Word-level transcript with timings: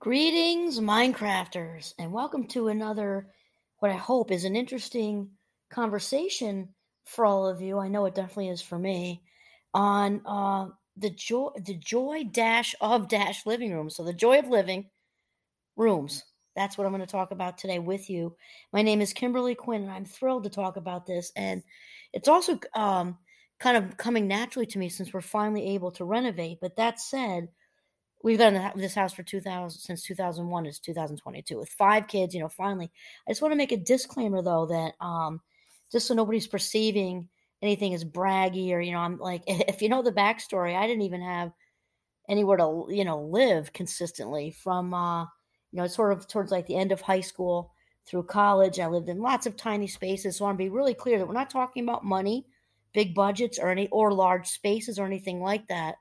Greetings, 0.00 0.80
Minecrafters, 0.80 1.92
and 1.98 2.10
welcome 2.10 2.46
to 2.46 2.68
another, 2.68 3.26
what 3.80 3.90
I 3.90 3.96
hope 3.96 4.30
is 4.30 4.46
an 4.46 4.56
interesting 4.56 5.28
conversation 5.68 6.70
for 7.04 7.26
all 7.26 7.46
of 7.46 7.60
you. 7.60 7.78
I 7.78 7.88
know 7.88 8.06
it 8.06 8.14
definitely 8.14 8.48
is 8.48 8.62
for 8.62 8.78
me 8.78 9.22
on 9.74 10.22
uh, 10.24 10.68
the 10.96 11.10
joy, 11.10 11.50
the 11.66 11.74
joy 11.74 12.24
dash 12.32 12.74
of 12.80 13.08
dash 13.08 13.44
living 13.44 13.74
room. 13.74 13.90
So 13.90 14.02
the 14.02 14.14
joy 14.14 14.38
of 14.38 14.48
living 14.48 14.88
rooms. 15.76 16.24
That's 16.56 16.78
what 16.78 16.86
I'm 16.86 16.94
going 16.94 17.02
to 17.02 17.06
talk 17.06 17.30
about 17.30 17.58
today 17.58 17.78
with 17.78 18.08
you. 18.08 18.34
My 18.72 18.80
name 18.80 19.02
is 19.02 19.12
Kimberly 19.12 19.54
Quinn, 19.54 19.82
and 19.82 19.92
I'm 19.92 20.06
thrilled 20.06 20.44
to 20.44 20.50
talk 20.50 20.78
about 20.78 21.04
this. 21.04 21.30
And 21.36 21.62
it's 22.14 22.26
also 22.26 22.58
um, 22.74 23.18
kind 23.58 23.76
of 23.76 23.98
coming 23.98 24.26
naturally 24.26 24.64
to 24.64 24.78
me 24.78 24.88
since 24.88 25.12
we're 25.12 25.20
finally 25.20 25.74
able 25.74 25.90
to 25.90 26.06
renovate. 26.06 26.56
But 26.58 26.76
that 26.76 27.00
said 27.00 27.48
we've 28.22 28.38
been 28.38 28.56
in 28.56 28.78
this 28.78 28.94
house 28.94 29.12
for 29.12 29.22
2000 29.22 29.80
since 29.80 30.02
2001 30.02 30.66
is 30.66 30.78
2022 30.78 31.58
with 31.58 31.68
five 31.70 32.06
kids 32.06 32.34
you 32.34 32.40
know 32.40 32.48
finally. 32.48 32.90
I 33.26 33.30
just 33.30 33.42
want 33.42 33.52
to 33.52 33.56
make 33.56 33.72
a 33.72 33.76
disclaimer 33.76 34.42
though 34.42 34.66
that 34.66 34.92
um 35.04 35.40
just 35.90 36.06
so 36.06 36.14
nobody's 36.14 36.46
perceiving 36.46 37.28
anything 37.62 37.94
as 37.94 38.04
braggy 38.04 38.70
or 38.72 38.80
you 38.80 38.92
know 38.92 38.98
i'm 38.98 39.18
like 39.18 39.42
if 39.46 39.82
you 39.82 39.88
know 39.88 40.02
the 40.02 40.12
backstory 40.12 40.76
i 40.76 40.86
didn't 40.86 41.02
even 41.02 41.22
have 41.22 41.52
anywhere 42.28 42.56
to 42.56 42.86
you 42.88 43.04
know 43.04 43.20
live 43.22 43.72
consistently 43.72 44.50
from 44.50 44.94
uh 44.94 45.22
you 45.22 45.28
know 45.80 45.86
sort 45.86 46.12
of 46.12 46.26
towards 46.26 46.50
like 46.50 46.66
the 46.66 46.76
end 46.76 46.92
of 46.92 47.00
high 47.00 47.20
school 47.20 47.72
through 48.06 48.22
college. 48.22 48.80
I 48.80 48.86
lived 48.86 49.10
in 49.10 49.20
lots 49.20 49.46
of 49.46 49.56
tiny 49.56 49.86
spaces 49.86 50.36
so 50.36 50.44
i 50.44 50.48
want 50.48 50.58
to 50.58 50.64
be 50.64 50.70
really 50.70 50.94
clear 50.94 51.18
that 51.18 51.26
we're 51.26 51.34
not 51.34 51.50
talking 51.50 51.82
about 51.82 52.04
money 52.04 52.46
big 52.92 53.14
budgets 53.14 53.58
or 53.58 53.68
any 53.68 53.88
or 53.88 54.12
large 54.12 54.48
spaces 54.48 54.98
or 54.98 55.06
anything 55.06 55.40
like 55.40 55.66
that 55.68 55.96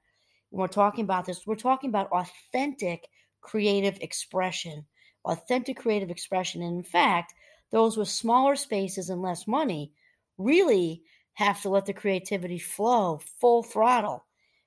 when 0.49 0.61
we're 0.61 0.67
talking 0.67 1.03
about 1.03 1.25
this, 1.25 1.45
we're 1.45 1.55
talking 1.55 1.89
about 1.89 2.11
authentic 2.11 3.07
creative 3.41 3.97
expression, 4.01 4.85
authentic 5.25 5.77
creative 5.77 6.09
expression. 6.09 6.61
And 6.61 6.77
in 6.77 6.83
fact, 6.83 7.33
those 7.71 7.97
with 7.97 8.09
smaller 8.09 8.55
spaces 8.55 9.09
and 9.09 9.21
less 9.21 9.47
money 9.47 9.91
really 10.37 11.03
have 11.33 11.61
to 11.61 11.69
let 11.69 11.85
the 11.85 11.93
creativity 11.93 12.59
flow 12.59 13.19
full 13.39 13.63
throttle, 13.63 14.25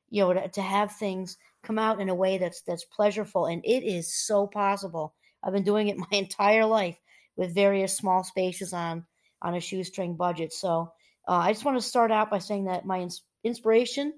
you 0.08 0.22
know, 0.22 0.33
to, 0.33 0.48
to 0.48 0.62
have 0.62 0.92
things 0.92 1.36
come 1.62 1.78
out 1.78 2.00
in 2.00 2.08
a 2.08 2.14
way 2.14 2.39
that's 2.39 2.62
that's 2.62 2.84
pleasurable. 2.84 3.46
And 3.46 3.64
it 3.64 3.84
is 3.84 4.12
so 4.12 4.46
possible. 4.46 5.14
I've 5.42 5.52
been 5.52 5.64
doing 5.64 5.89
it 5.89 5.98
my 5.98 6.06
entire 6.12 6.64
life 6.64 6.98
with 7.36 7.55
various 7.55 7.96
small 7.96 8.24
spaces 8.24 8.72
on 8.72 9.05
on 9.41 9.55
a 9.55 9.61
shoestring 9.61 10.14
budget. 10.14 10.52
So 10.52 10.92
uh, 11.28 11.33
I 11.33 11.52
just 11.52 11.64
want 11.64 11.77
to 11.80 11.86
start 11.86 12.12
out 12.12 12.30
by 12.30 12.39
saying 12.39 12.64
that 12.64 12.86
my 12.86 13.00
ins- 13.00 13.22
inspiration 13.42 14.12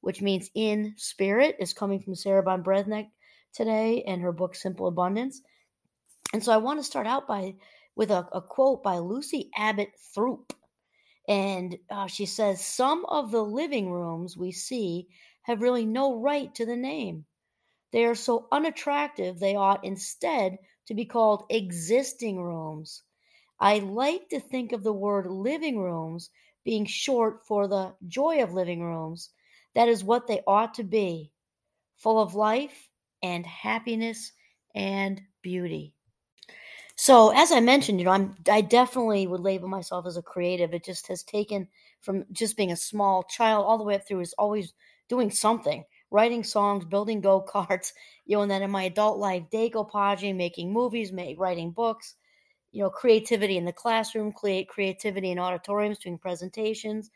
which 0.00 0.22
means 0.22 0.50
in 0.54 0.94
spirit, 0.96 1.56
is 1.58 1.72
coming 1.72 2.00
from 2.00 2.14
Sarah 2.14 2.42
Ban 2.42 2.62
Breathnach 2.62 3.08
today 3.52 4.02
and 4.06 4.22
her 4.22 4.32
book 4.32 4.54
Simple 4.54 4.86
Abundance. 4.86 5.42
And 6.32 6.42
so 6.42 6.52
I 6.52 6.58
want 6.58 6.78
to 6.78 6.84
start 6.84 7.06
out 7.06 7.26
by 7.26 7.54
with 7.96 8.10
a, 8.10 8.26
a 8.32 8.40
quote 8.40 8.82
by 8.82 8.98
Lucy 8.98 9.50
Abbott 9.56 9.92
Throop. 10.14 10.52
And 11.28 11.76
uh, 11.90 12.06
she 12.06 12.26
says, 12.26 12.64
Some 12.64 13.04
of 13.06 13.30
the 13.30 13.42
living 13.42 13.90
rooms 13.90 14.36
we 14.36 14.52
see 14.52 15.08
have 15.42 15.62
really 15.62 15.84
no 15.84 16.20
right 16.20 16.54
to 16.54 16.64
the 16.64 16.76
name. 16.76 17.24
They 17.92 18.04
are 18.04 18.14
so 18.14 18.46
unattractive, 18.52 19.38
they 19.38 19.56
ought 19.56 19.84
instead 19.84 20.58
to 20.86 20.94
be 20.94 21.04
called 21.04 21.44
existing 21.50 22.40
rooms. 22.40 23.02
I 23.58 23.80
like 23.80 24.28
to 24.30 24.40
think 24.40 24.72
of 24.72 24.82
the 24.82 24.92
word 24.92 25.26
living 25.26 25.78
rooms 25.78 26.30
being 26.64 26.86
short 26.86 27.46
for 27.46 27.68
the 27.68 27.94
joy 28.06 28.42
of 28.42 28.54
living 28.54 28.80
rooms 28.80 29.30
that 29.74 29.88
is 29.88 30.04
what 30.04 30.26
they 30.26 30.42
ought 30.46 30.74
to 30.74 30.84
be 30.84 31.32
full 31.96 32.20
of 32.20 32.34
life 32.34 32.88
and 33.22 33.46
happiness 33.46 34.32
and 34.74 35.20
beauty. 35.42 35.94
So, 36.96 37.30
as 37.34 37.50
I 37.50 37.60
mentioned, 37.60 37.98
you 37.98 38.04
know, 38.04 38.12
I'm 38.12 38.36
I 38.50 38.60
definitely 38.60 39.26
would 39.26 39.40
label 39.40 39.68
myself 39.68 40.06
as 40.06 40.16
a 40.18 40.22
creative. 40.22 40.74
It 40.74 40.84
just 40.84 41.06
has 41.08 41.22
taken 41.22 41.66
from 42.00 42.26
just 42.32 42.56
being 42.56 42.72
a 42.72 42.76
small 42.76 43.22
child 43.22 43.64
all 43.64 43.78
the 43.78 43.84
way 43.84 43.94
up 43.94 44.06
through 44.06 44.20
is 44.20 44.34
always 44.36 44.74
doing 45.08 45.30
something, 45.30 45.84
writing 46.10 46.44
songs, 46.44 46.84
building 46.84 47.20
go 47.20 47.42
karts, 47.42 47.92
you 48.26 48.36
know, 48.36 48.42
and 48.42 48.50
then 48.50 48.62
in 48.62 48.70
my 48.70 48.84
adult 48.84 49.18
life, 49.18 49.44
decoupaging, 49.50 50.36
making 50.36 50.72
movies, 50.72 51.12
make, 51.12 51.40
writing 51.40 51.70
books, 51.70 52.16
you 52.72 52.82
know, 52.82 52.90
creativity 52.90 53.56
in 53.56 53.64
the 53.64 53.72
classroom, 53.72 54.32
create 54.32 54.68
creativity 54.68 55.30
in 55.30 55.38
auditoriums, 55.38 55.98
doing 55.98 56.18
presentations, 56.18 57.10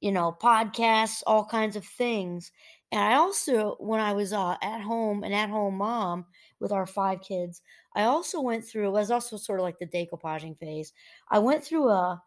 you 0.00 0.12
know, 0.12 0.36
podcasts, 0.40 1.22
all 1.26 1.44
kinds 1.44 1.76
of 1.76 1.84
things. 1.84 2.52
And 2.92 3.00
I 3.00 3.14
also, 3.14 3.76
when 3.80 4.00
I 4.00 4.12
was 4.12 4.32
uh, 4.32 4.56
at 4.62 4.80
home, 4.80 5.24
and 5.24 5.34
at 5.34 5.50
home 5.50 5.76
mom 5.78 6.26
with 6.60 6.72
our 6.72 6.86
five 6.86 7.20
kids, 7.20 7.62
I 7.94 8.04
also 8.04 8.40
went 8.40 8.64
through, 8.64 8.88
it 8.88 8.92
was 8.92 9.10
also 9.10 9.36
sort 9.36 9.58
of 9.58 9.64
like 9.64 9.78
the 9.78 9.86
decoupaging 9.86 10.58
phase. 10.58 10.92
I 11.30 11.38
went 11.40 11.64
through 11.64 11.88
a, 11.88 12.22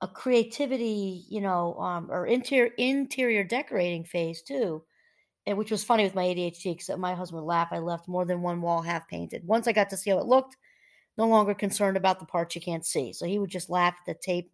a 0.00 0.08
creativity, 0.08 1.24
you 1.28 1.40
know, 1.40 1.74
um, 1.74 2.08
or 2.10 2.26
interior 2.26 2.72
interior 2.78 3.44
decorating 3.44 4.04
phase 4.04 4.42
too, 4.42 4.82
and 5.46 5.58
which 5.58 5.70
was 5.70 5.84
funny 5.84 6.04
with 6.04 6.14
my 6.14 6.24
ADHD 6.24 6.76
because 6.76 6.96
my 6.98 7.14
husband 7.14 7.42
would 7.42 7.48
laugh. 7.48 7.68
I 7.70 7.78
left 7.78 8.08
more 8.08 8.24
than 8.24 8.42
one 8.42 8.62
wall 8.62 8.82
half 8.82 9.08
painted. 9.08 9.46
Once 9.46 9.68
I 9.68 9.72
got 9.72 9.90
to 9.90 9.96
see 9.96 10.10
how 10.10 10.18
it 10.18 10.26
looked, 10.26 10.56
no 11.18 11.28
longer 11.28 11.54
concerned 11.54 11.96
about 11.96 12.18
the 12.18 12.26
parts 12.26 12.54
you 12.54 12.60
can't 12.62 12.86
see. 12.86 13.12
So 13.12 13.26
he 13.26 13.38
would 13.38 13.50
just 13.50 13.68
laugh 13.68 13.94
at 14.00 14.06
the 14.06 14.20
tape 14.20 14.50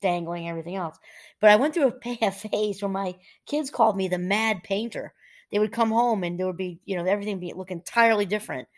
dangling 0.00 0.48
everything 0.48 0.76
else. 0.76 0.96
But 1.40 1.50
I 1.50 1.56
went 1.56 1.74
through 1.74 1.94
a 2.22 2.30
phase 2.30 2.82
where 2.82 2.88
my 2.88 3.14
kids 3.46 3.70
called 3.70 3.96
me 3.96 4.08
the 4.08 4.18
mad 4.18 4.62
painter. 4.62 5.12
They 5.50 5.58
would 5.58 5.72
come 5.72 5.90
home 5.90 6.24
and 6.24 6.38
there 6.38 6.46
would 6.46 6.56
be, 6.56 6.80
you 6.84 6.96
know, 6.96 7.04
everything 7.04 7.38
be 7.38 7.52
look 7.52 7.70
entirely 7.70 8.26
different. 8.26 8.68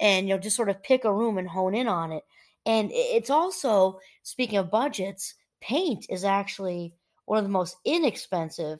And, 0.00 0.28
you 0.28 0.34
know, 0.34 0.40
just 0.40 0.56
sort 0.56 0.68
of 0.68 0.82
pick 0.82 1.04
a 1.04 1.12
room 1.12 1.38
and 1.38 1.48
hone 1.48 1.74
in 1.74 1.88
on 1.88 2.12
it. 2.12 2.22
And 2.66 2.90
it's 2.92 3.30
also, 3.30 3.98
speaking 4.22 4.58
of 4.58 4.70
budgets, 4.70 5.34
paint 5.60 6.06
is 6.10 6.24
actually 6.24 6.92
one 7.24 7.38
of 7.38 7.44
the 7.44 7.50
most 7.50 7.76
inexpensive 7.84 8.78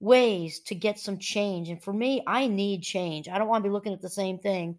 ways 0.00 0.60
to 0.60 0.74
get 0.74 0.98
some 0.98 1.18
change. 1.18 1.68
And 1.68 1.82
for 1.82 1.92
me, 1.92 2.22
I 2.26 2.46
need 2.46 2.82
change. 2.82 3.28
I 3.28 3.38
don't 3.38 3.48
want 3.48 3.64
to 3.64 3.68
be 3.68 3.72
looking 3.72 3.92
at 3.92 4.00
the 4.00 4.08
same 4.08 4.38
thing, 4.38 4.78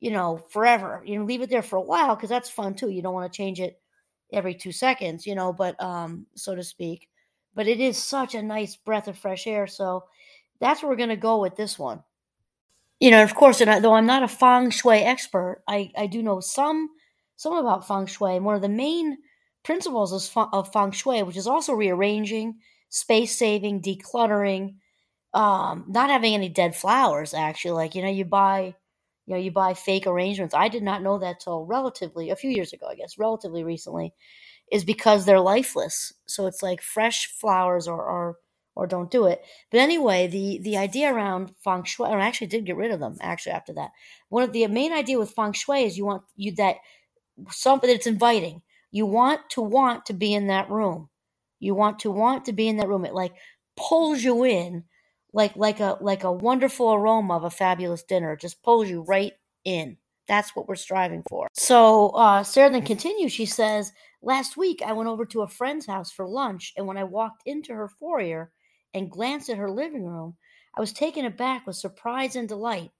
you 0.00 0.10
know, 0.10 0.44
forever. 0.50 1.02
You 1.06 1.18
know, 1.18 1.24
leave 1.24 1.42
it 1.42 1.50
there 1.50 1.62
for 1.62 1.76
a 1.76 1.82
while 1.82 2.16
because 2.16 2.30
that's 2.30 2.50
fun 2.50 2.74
too. 2.74 2.90
You 2.90 3.02
don't 3.02 3.14
want 3.14 3.30
to 3.30 3.36
change 3.36 3.60
it 3.60 3.80
every 4.32 4.54
two 4.54 4.72
seconds, 4.72 5.26
you 5.26 5.34
know, 5.34 5.52
but 5.52 5.80
um, 5.82 6.26
so 6.34 6.54
to 6.54 6.62
speak. 6.62 7.08
But 7.54 7.66
it 7.66 7.80
is 7.80 7.96
such 7.96 8.34
a 8.34 8.42
nice 8.42 8.76
breath 8.76 9.08
of 9.08 9.18
fresh 9.18 9.46
air. 9.46 9.66
So 9.66 10.04
that's 10.60 10.82
where 10.82 10.90
we're 10.90 10.96
going 10.96 11.08
to 11.08 11.16
go 11.16 11.40
with 11.40 11.56
this 11.56 11.78
one. 11.78 12.02
You 13.00 13.10
know, 13.12 13.22
of 13.22 13.34
course, 13.34 13.60
and 13.60 13.70
I, 13.70 13.80
though 13.80 13.94
I'm 13.94 14.06
not 14.06 14.24
a 14.24 14.28
feng 14.28 14.70
shui 14.70 14.98
expert, 14.98 15.62
I, 15.68 15.90
I 15.96 16.06
do 16.06 16.22
know 16.22 16.40
some 16.40 16.90
some 17.36 17.54
about 17.54 17.86
feng 17.86 18.06
shui. 18.06 18.36
And 18.36 18.44
one 18.44 18.56
of 18.56 18.62
the 18.62 18.68
main 18.68 19.18
principles 19.62 20.12
is 20.12 20.30
of 20.34 20.72
feng 20.72 20.90
shui, 20.90 21.22
which 21.22 21.36
is 21.36 21.46
also 21.46 21.72
rearranging, 21.72 22.56
space 22.88 23.38
saving, 23.38 23.82
decluttering, 23.82 24.74
um, 25.32 25.84
not 25.88 26.10
having 26.10 26.34
any 26.34 26.48
dead 26.48 26.74
flowers. 26.74 27.34
Actually, 27.34 27.72
like 27.72 27.94
you 27.94 28.02
know, 28.02 28.08
you 28.08 28.24
buy 28.24 28.74
you 29.28 29.34
know 29.34 29.40
you 29.40 29.50
buy 29.52 29.74
fake 29.74 30.06
arrangements. 30.06 30.54
I 30.54 30.68
did 30.68 30.82
not 30.82 31.02
know 31.02 31.18
that 31.18 31.40
till 31.40 31.66
relatively 31.66 32.30
a 32.30 32.36
few 32.36 32.50
years 32.50 32.72
ago 32.72 32.86
i 32.90 32.94
guess 32.94 33.18
relatively 33.18 33.62
recently 33.62 34.14
is 34.72 34.84
because 34.84 35.24
they're 35.26 35.40
lifeless. 35.40 36.12
So 36.26 36.46
it's 36.46 36.62
like 36.62 36.82
fresh 36.82 37.26
flowers 37.40 37.86
or 37.88 38.02
or 38.02 38.36
or 38.74 38.86
don't 38.86 39.10
do 39.10 39.26
it. 39.26 39.42
But 39.70 39.80
anyway 39.80 40.28
the 40.28 40.60
the 40.62 40.78
idea 40.78 41.12
around 41.12 41.50
feng 41.62 41.84
shui 41.84 42.10
and 42.10 42.22
i 42.22 42.26
actually 42.26 42.46
did 42.48 42.64
get 42.66 42.76
rid 42.76 42.90
of 42.90 43.00
them 43.00 43.16
actually 43.20 43.52
after 43.52 43.74
that. 43.74 43.90
One 44.30 44.42
of 44.44 44.52
the 44.52 44.66
main 44.68 44.92
idea 44.94 45.18
with 45.18 45.32
feng 45.32 45.52
shui 45.52 45.84
is 45.84 45.98
you 45.98 46.06
want 46.06 46.22
you 46.36 46.54
that 46.56 46.76
something 47.50 47.90
that's 47.90 48.06
inviting. 48.06 48.62
You 48.90 49.06
want 49.06 49.42
to 49.50 49.60
want 49.60 50.06
to 50.06 50.14
be 50.14 50.32
in 50.34 50.46
that 50.46 50.70
room. 50.70 51.10
You 51.60 51.74
want 51.74 52.00
to 52.00 52.10
want 52.10 52.46
to 52.46 52.52
be 52.54 52.68
in 52.68 52.78
that 52.78 52.88
room. 52.88 53.04
It 53.04 53.14
like 53.14 53.34
pulls 53.76 54.22
you 54.24 54.44
in 54.44 54.84
like 55.32 55.56
like 55.56 55.80
a 55.80 55.98
like 56.00 56.24
a 56.24 56.32
wonderful 56.32 56.92
aroma 56.92 57.36
of 57.36 57.44
a 57.44 57.50
fabulous 57.50 58.02
dinner. 58.02 58.36
Just 58.36 58.62
pulls 58.62 58.88
you 58.88 59.02
right 59.02 59.32
in. 59.64 59.96
That's 60.26 60.54
what 60.54 60.68
we're 60.68 60.76
striving 60.76 61.22
for. 61.28 61.48
So 61.52 62.10
uh, 62.10 62.42
sarah 62.42 62.70
then 62.70 62.84
continues. 62.84 63.32
She 63.32 63.46
says 63.46 63.92
last 64.22 64.56
week 64.56 64.82
i 64.84 64.92
went 64.92 65.08
over 65.08 65.24
to 65.24 65.42
a 65.42 65.48
friend's 65.48 65.86
house 65.86 66.10
for 66.10 66.26
lunch 66.26 66.72
and 66.76 66.86
when 66.86 66.96
i 66.96 67.04
walked 67.04 67.42
into 67.46 67.72
her 67.72 67.88
foyer 67.88 68.50
and 68.94 69.10
glanced 69.10 69.48
at 69.48 69.56
her 69.56 69.70
living 69.70 70.04
room 70.04 70.36
i 70.76 70.80
was 70.80 70.92
taken 70.92 71.24
aback 71.24 71.66
with 71.66 71.76
surprise 71.76 72.34
and 72.36 72.48
delight. 72.48 72.90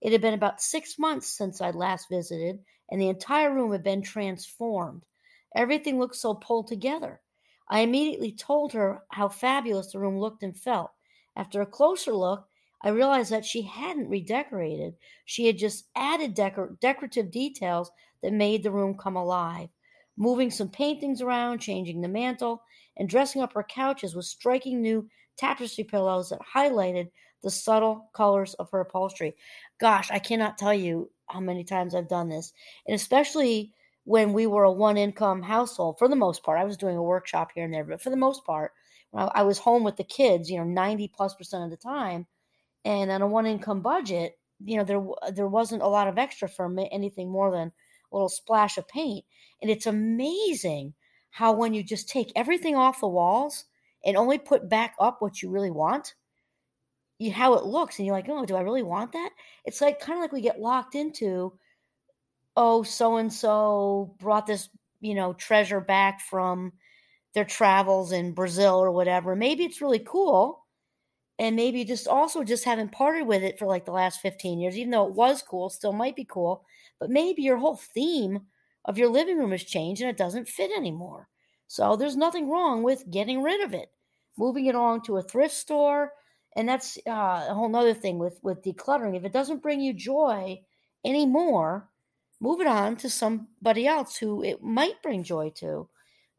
It 0.00 0.12
had 0.12 0.20
been 0.20 0.34
about 0.34 0.60
six 0.60 0.98
months 0.98 1.28
since 1.28 1.60
i'd 1.60 1.74
last 1.74 2.08
visited 2.10 2.58
and 2.90 3.00
the 3.00 3.08
entire 3.08 3.54
room 3.54 3.72
had 3.72 3.82
been 3.82 4.02
transformed. 4.02 5.06
Everything 5.54 5.98
looked 5.98 6.16
so 6.16 6.34
pulled 6.34 6.66
together. 6.66 7.20
I 7.68 7.80
immediately 7.80 8.32
told 8.32 8.72
her 8.72 9.02
how 9.10 9.28
fabulous 9.28 9.92
the 9.92 10.00
room 10.00 10.18
looked 10.18 10.42
and 10.42 10.56
felt 10.56 10.90
after 11.36 11.60
a 11.60 11.66
closer 11.66 12.12
look, 12.12 12.46
I 12.82 12.90
realized 12.90 13.30
that 13.30 13.44
she 13.44 13.62
hadn't 13.62 14.10
redecorated. 14.10 14.94
She 15.24 15.46
had 15.46 15.56
just 15.56 15.86
added 15.96 16.34
decor- 16.34 16.76
decorative 16.80 17.30
details 17.30 17.90
that 18.22 18.32
made 18.32 18.62
the 18.62 18.70
room 18.70 18.94
come 18.96 19.16
alive. 19.16 19.70
Moving 20.16 20.50
some 20.50 20.68
paintings 20.68 21.22
around, 21.22 21.60
changing 21.60 22.00
the 22.00 22.08
mantle, 22.08 22.62
and 22.96 23.08
dressing 23.08 23.42
up 23.42 23.54
her 23.54 23.64
couches 23.64 24.14
with 24.14 24.26
striking 24.26 24.80
new 24.80 25.08
tapestry 25.36 25.84
pillows 25.84 26.28
that 26.28 26.40
highlighted 26.40 27.10
the 27.42 27.50
subtle 27.50 28.10
colors 28.12 28.54
of 28.54 28.70
her 28.70 28.80
upholstery. 28.80 29.34
Gosh, 29.78 30.10
I 30.10 30.18
cannot 30.18 30.58
tell 30.58 30.74
you 30.74 31.10
how 31.26 31.40
many 31.40 31.64
times 31.64 31.94
I've 31.94 32.08
done 32.08 32.28
this. 32.28 32.52
And 32.86 32.94
especially 32.94 33.72
when 34.04 34.32
we 34.32 34.46
were 34.46 34.64
a 34.64 34.72
one 34.72 34.96
income 34.96 35.42
household, 35.42 35.98
for 35.98 36.08
the 36.08 36.16
most 36.16 36.42
part, 36.42 36.58
I 36.58 36.64
was 36.64 36.76
doing 36.76 36.96
a 36.96 37.02
workshop 37.02 37.50
here 37.54 37.64
and 37.64 37.72
there, 37.72 37.84
but 37.84 38.02
for 38.02 38.10
the 38.10 38.16
most 38.16 38.44
part, 38.44 38.72
I 39.14 39.42
was 39.42 39.58
home 39.58 39.84
with 39.84 39.96
the 39.96 40.04
kids, 40.04 40.50
you 40.50 40.58
know, 40.58 40.64
90 40.64 41.08
plus 41.08 41.34
percent 41.34 41.64
of 41.64 41.70
the 41.70 41.76
time, 41.76 42.26
and 42.84 43.10
on 43.10 43.22
a 43.22 43.26
one 43.26 43.46
income 43.46 43.80
budget, 43.80 44.38
you 44.64 44.76
know, 44.76 44.84
there 44.84 45.02
there 45.32 45.48
wasn't 45.48 45.82
a 45.82 45.88
lot 45.88 46.08
of 46.08 46.18
extra 46.18 46.48
for 46.48 46.70
anything 46.92 47.30
more 47.30 47.50
than 47.50 47.72
a 48.12 48.16
little 48.16 48.28
splash 48.28 48.78
of 48.78 48.88
paint. 48.88 49.24
And 49.62 49.70
it's 49.70 49.86
amazing 49.86 50.94
how 51.30 51.52
when 51.52 51.74
you 51.74 51.82
just 51.82 52.08
take 52.08 52.32
everything 52.36 52.76
off 52.76 53.00
the 53.00 53.08
walls 53.08 53.64
and 54.04 54.16
only 54.16 54.38
put 54.38 54.68
back 54.68 54.94
up 55.00 55.20
what 55.20 55.42
you 55.42 55.50
really 55.50 55.70
want, 55.70 56.14
you 57.18 57.32
how 57.32 57.54
it 57.54 57.64
looks, 57.64 57.98
and 57.98 58.06
you're 58.06 58.14
like, 58.14 58.28
oh, 58.28 58.44
do 58.44 58.56
I 58.56 58.60
really 58.62 58.82
want 58.82 59.12
that? 59.12 59.30
It's 59.64 59.80
like 59.80 60.00
kind 60.00 60.18
of 60.18 60.22
like 60.22 60.32
we 60.32 60.40
get 60.40 60.60
locked 60.60 60.94
into, 60.94 61.58
oh, 62.56 62.82
so 62.82 63.16
and 63.16 63.32
so 63.32 64.14
brought 64.18 64.46
this, 64.46 64.68
you 65.00 65.14
know, 65.14 65.32
treasure 65.32 65.80
back 65.80 66.20
from 66.20 66.72
their 67.34 67.44
travels 67.44 68.12
in 68.12 68.32
Brazil 68.32 68.76
or 68.76 68.90
whatever. 68.90 69.36
Maybe 69.36 69.64
it's 69.64 69.80
really 69.82 69.98
cool. 70.00 70.64
And 71.38 71.56
maybe 71.56 71.84
just 71.84 72.06
also 72.08 72.44
just 72.44 72.64
haven't 72.64 72.92
parted 72.92 73.26
with 73.26 73.42
it 73.42 73.58
for 73.58 73.66
like 73.66 73.84
the 73.84 73.92
last 73.92 74.20
15 74.20 74.60
years, 74.60 74.76
even 74.78 74.90
though 74.90 75.06
it 75.08 75.14
was 75.14 75.42
cool, 75.42 75.68
still 75.70 75.92
might 75.92 76.16
be 76.16 76.24
cool. 76.24 76.64
But 77.00 77.10
maybe 77.10 77.42
your 77.42 77.56
whole 77.58 77.76
theme 77.76 78.46
of 78.84 78.98
your 78.98 79.08
living 79.08 79.38
room 79.38 79.50
has 79.50 79.64
changed 79.64 80.00
and 80.00 80.10
it 80.10 80.16
doesn't 80.16 80.48
fit 80.48 80.70
anymore. 80.76 81.28
So 81.66 81.96
there's 81.96 82.16
nothing 82.16 82.48
wrong 82.48 82.82
with 82.82 83.10
getting 83.10 83.42
rid 83.42 83.62
of 83.64 83.74
it, 83.74 83.90
moving 84.36 84.66
it 84.66 84.74
on 84.76 85.02
to 85.02 85.16
a 85.16 85.22
thrift 85.22 85.54
store, 85.54 86.12
and 86.56 86.68
that's 86.68 86.98
uh, 87.06 87.46
a 87.48 87.54
whole 87.54 87.68
nother 87.68 87.94
thing 87.94 88.18
with 88.18 88.38
with 88.42 88.62
decluttering 88.62 89.16
if 89.16 89.24
it 89.24 89.32
doesn't 89.32 89.62
bring 89.62 89.80
you 89.80 89.92
joy 89.92 90.60
anymore 91.04 91.88
move 92.40 92.60
it 92.60 92.66
on 92.66 92.96
to 92.96 93.08
somebody 93.08 93.86
else 93.86 94.16
who 94.16 94.42
it 94.42 94.62
might 94.62 95.00
bring 95.02 95.22
joy 95.22 95.50
to 95.50 95.88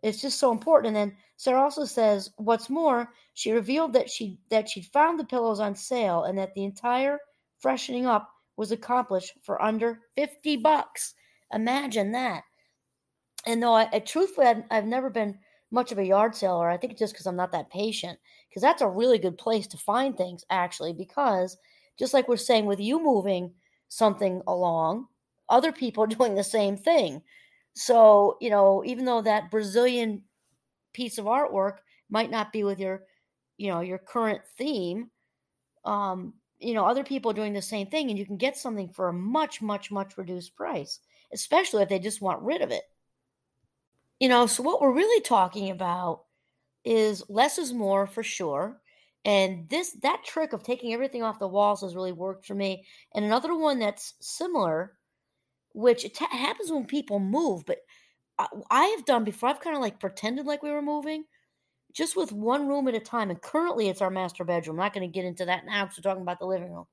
it's 0.06 0.22
just 0.22 0.40
so 0.40 0.52
important 0.52 0.88
and 0.88 1.12
then 1.12 1.18
sarah 1.38 1.62
also 1.62 1.86
says 1.86 2.32
what's 2.38 2.70
more 2.70 3.10
she 3.34 3.52
revealed 3.52 3.94
that 3.94 4.10
she 4.10 4.40
that 4.50 4.70
she'd 4.70 4.86
found 4.86 5.20
the 5.20 5.24
pillows 5.24 5.60
on 5.60 5.76
sale 5.76 6.24
and 6.24 6.38
that 6.38 6.54
the 6.54 6.64
entire 6.64 7.20
freshening 7.60 8.06
up 8.06 8.30
was 8.58 8.72
accomplished 8.72 9.34
for 9.42 9.62
under 9.62 10.00
50 10.16 10.58
bucks 10.58 11.14
imagine 11.54 12.12
that 12.12 12.44
and 13.46 13.62
though 13.62 13.74
I, 13.74 13.88
I 13.92 14.00
truthfully 14.00 14.48
I've, 14.48 14.64
I've 14.72 14.86
never 14.86 15.10
been 15.10 15.38
much 15.72 15.92
of 15.92 16.00
a 16.00 16.06
yard 16.06 16.36
seller. 16.36 16.70
I 16.70 16.78
think 16.78 16.98
just 16.98 17.14
because 17.14 17.28
I'm 17.28 17.36
not 17.36 17.52
that 17.52 17.70
patient. 17.70 18.18
Because 18.50 18.62
that's 18.62 18.82
a 18.82 18.88
really 18.88 19.20
good 19.20 19.38
place 19.38 19.68
to 19.68 19.78
find 19.78 20.18
things, 20.18 20.46
actually. 20.50 20.94
Because 20.94 21.58
just 21.98 22.14
like 22.14 22.28
we're 22.28 22.38
saying 22.38 22.66
with 22.66 22.80
you 22.80 23.02
moving 23.04 23.54
something 23.90 24.42
along, 24.48 25.08
other 25.50 25.72
people 25.72 26.04
are 26.06 26.08
doing 26.08 26.36
the 26.36 26.44
same 26.44 26.78
thing. 26.78 27.22
So, 27.76 28.38
you 28.40 28.50
know, 28.50 28.84
even 28.86 29.06
though 29.06 29.22
that 29.22 29.52
Brazilian 29.52 30.24
piece 30.94 31.18
of 31.18 31.26
artwork 31.26 31.78
might 32.10 32.32
not 32.32 32.54
be 32.54 32.64
with 32.64 32.80
your, 32.80 33.04
you 33.58 33.70
know, 33.70 33.82
your 33.82 33.98
current 33.98 34.42
theme, 34.58 35.10
um, 35.84 36.34
you 36.60 36.74
know, 36.74 36.86
other 36.86 37.04
people 37.04 37.32
are 37.32 37.36
doing 37.36 37.54
the 37.54 37.62
same 37.62 37.88
thing 37.88 38.10
and 38.10 38.18
you 38.18 38.26
can 38.26 38.38
get 38.38 38.58
something 38.58 38.88
for 38.90 39.10
a 39.10 39.14
much, 39.14 39.62
much, 39.62 39.92
much 39.92 40.18
reduced 40.18 40.56
price, 40.56 41.00
especially 41.34 41.84
if 41.84 41.90
they 41.90 42.00
just 42.00 42.22
want 42.22 42.42
rid 42.42 42.62
of 42.62 42.72
it. 42.72 42.84
You 44.20 44.30
know, 44.30 44.48
so 44.48 44.64
what 44.64 44.82
we're 44.82 44.94
really 44.94 45.22
talking 45.22 45.70
about 45.70 46.24
is 46.86 47.24
less 47.28 47.58
is 47.58 47.74
more 47.74 48.08
for 48.08 48.24
sure. 48.24 48.80
And 49.26 49.68
this 49.70 49.92
that 50.04 50.24
trick 50.24 50.54
of 50.54 50.64
taking 50.64 50.94
everything 50.94 51.24
off 51.24 51.40
the 51.40 51.48
walls 51.48 51.82
has 51.82 51.96
really 51.96 52.12
worked 52.12 52.46
for 52.46 52.56
me. 52.56 52.86
And 53.14 53.26
another 53.26 53.56
one 53.56 53.80
that's 53.80 54.14
similar, 54.22 54.94
which 55.76 56.06
it 56.06 56.18
happens 56.18 56.72
when 56.72 56.86
people 56.86 57.20
move, 57.20 57.66
but 57.66 57.80
I, 58.40 58.48
I 58.72 58.86
have 58.86 59.06
done 59.06 59.24
before. 59.24 59.50
I've 59.50 59.60
kind 59.60 59.76
of 59.76 59.82
like 59.82 60.00
pretended 60.00 60.46
like 60.46 60.64
we 60.64 60.72
were 60.72 60.82
moving, 60.82 61.26
just 61.94 62.16
with 62.16 62.32
one 62.32 62.68
room 62.68 62.88
at 62.88 62.96
a 62.96 63.00
time. 63.00 63.30
And 63.30 63.42
currently, 63.42 63.90
it's 63.90 64.02
our 64.02 64.10
master 64.10 64.44
bedroom. 64.44 64.78
I'm 64.78 64.86
not 64.86 64.94
going 64.94 65.08
to 65.08 65.14
get 65.14 65.26
into 65.26 65.46
that 65.46 65.66
now 65.66 65.86
because 65.86 66.00
we're 66.00 66.10
talking 66.10 66.24
about 66.24 66.40
the 66.40 66.48
living 66.48 66.72
room 66.72 66.86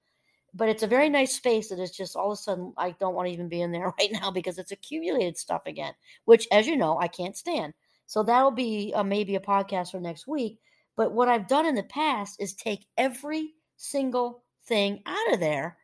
but 0.54 0.68
it's 0.68 0.82
a 0.82 0.88
very 0.88 1.08
nice 1.08 1.34
space 1.34 1.68
that 1.68 1.78
is 1.78 1.90
just 1.90 2.16
all 2.16 2.32
of 2.32 2.38
a 2.38 2.42
sudden 2.42 2.72
I 2.76 2.94
don't 3.00 3.14
want 3.14 3.26
to 3.26 3.32
even 3.32 3.48
be 3.48 3.62
in 3.62 3.72
there 3.72 3.92
right 3.98 4.12
now 4.12 4.30
because 4.30 4.58
it's 4.58 4.72
accumulated 4.72 5.36
stuff 5.36 5.62
again, 5.66 5.94
which, 6.24 6.46
as 6.52 6.66
you 6.66 6.76
know, 6.76 6.98
I 6.98 7.08
can't 7.08 7.36
stand. 7.36 7.74
So 8.06 8.22
that'll 8.22 8.50
be 8.50 8.92
uh, 8.94 9.04
maybe 9.04 9.36
a 9.36 9.40
podcast 9.40 9.92
for 9.92 10.00
next 10.00 10.26
week. 10.26 10.58
But 10.96 11.12
what 11.12 11.28
I've 11.28 11.48
done 11.48 11.64
in 11.64 11.74
the 11.74 11.82
past 11.84 12.40
is 12.40 12.54
take 12.54 12.84
every 12.98 13.54
single 13.78 14.44
thing 14.66 15.02
out 15.06 15.32
of 15.32 15.40
there 15.40 15.78